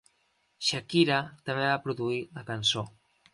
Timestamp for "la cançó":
2.39-2.85